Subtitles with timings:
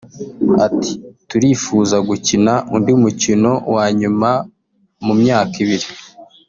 [0.65, 0.91] Ati
[1.29, 4.29] “Turifuza gukina undi mukino wa nyuma
[5.05, 5.87] mu myaka ibiri